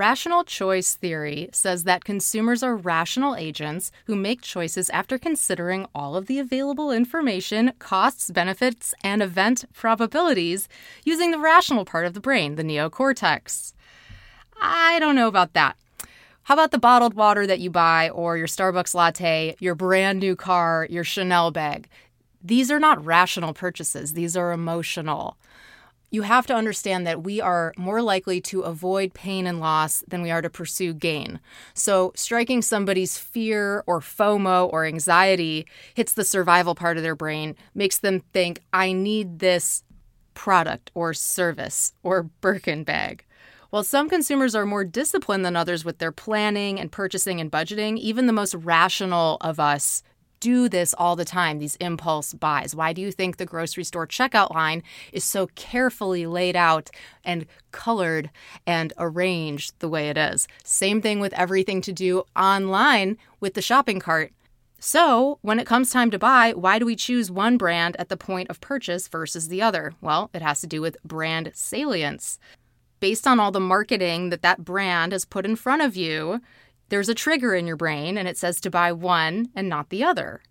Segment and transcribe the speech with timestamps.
[0.00, 6.16] Rational choice theory says that consumers are rational agents who make choices after considering all
[6.16, 10.70] of the available information, costs, benefits, and event probabilities
[11.04, 13.74] using the rational part of the brain, the neocortex.
[14.58, 15.76] I don't know about that.
[16.44, 20.34] How about the bottled water that you buy, or your Starbucks latte, your brand new
[20.34, 21.90] car, your Chanel bag?
[22.42, 25.36] These are not rational purchases, these are emotional
[26.10, 30.22] you have to understand that we are more likely to avoid pain and loss than
[30.22, 31.40] we are to pursue gain.
[31.74, 37.54] So, striking somebody's fear or FOMO or anxiety hits the survival part of their brain,
[37.74, 39.84] makes them think, I need this
[40.34, 43.24] product or service or Birkin bag.
[43.70, 47.98] While some consumers are more disciplined than others with their planning and purchasing and budgeting,
[47.98, 50.02] even the most rational of us
[50.40, 52.74] do this all the time, these impulse buys?
[52.74, 54.82] Why do you think the grocery store checkout line
[55.12, 56.90] is so carefully laid out
[57.24, 58.30] and colored
[58.66, 60.48] and arranged the way it is?
[60.64, 64.32] Same thing with everything to do online with the shopping cart.
[64.82, 68.16] So, when it comes time to buy, why do we choose one brand at the
[68.16, 69.92] point of purchase versus the other?
[70.00, 72.38] Well, it has to do with brand salience.
[72.98, 76.40] Based on all the marketing that that brand has put in front of you,
[76.90, 80.04] there's a trigger in your brain and it says to buy one and not the
[80.04, 80.42] other.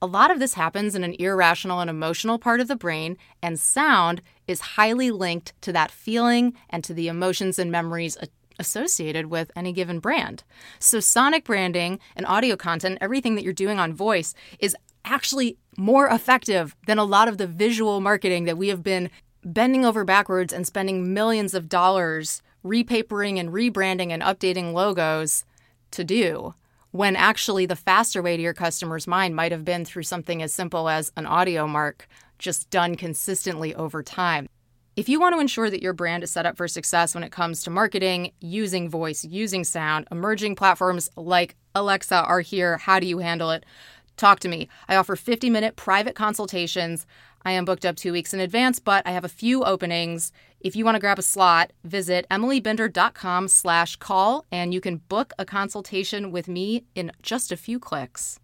[0.00, 3.60] A lot of this happens in an irrational and emotional part of the brain, and
[3.60, 8.16] sound is highly linked to that feeling and to the emotions and memories
[8.58, 10.42] associated with any given brand.
[10.80, 16.08] So, sonic branding and audio content, everything that you're doing on voice, is actually more
[16.08, 19.10] effective than a lot of the visual marketing that we have been
[19.44, 25.44] bending over backwards and spending millions of dollars repapering and rebranding and updating logos
[25.92, 26.54] to do
[26.90, 30.54] when actually the faster way to your customer's mind might have been through something as
[30.54, 32.08] simple as an audio mark
[32.38, 34.48] just done consistently over time.
[34.96, 37.30] If you want to ensure that your brand is set up for success when it
[37.30, 43.06] comes to marketing, using voice, using sound, emerging platforms like Alexa are here, how do
[43.06, 43.64] you handle it?
[44.18, 44.68] Talk to me.
[44.88, 47.06] I offer 50 minute private consultations.
[47.44, 50.32] I am booked up two weeks in advance, but I have a few openings.
[50.60, 55.32] If you want to grab a slot, visit emilybinder.com slash call and you can book
[55.38, 58.40] a consultation with me in just a few clicks.